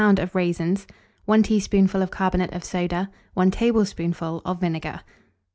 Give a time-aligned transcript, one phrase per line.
[0.17, 0.87] of raisins,
[1.25, 5.01] 1 teaspoonful of carbonate of soda, 1 tablespoonful of vinegar.